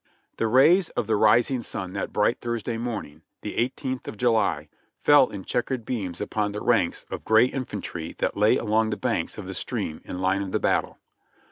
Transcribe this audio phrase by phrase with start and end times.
[0.37, 4.67] The rays of the rising sun that bright Thursday morning, the 1 8th of July,
[4.97, 8.97] fell in checkered beams upon the ranks of gray infan try that lay along the
[8.97, 10.97] banks of the stream in line of battle.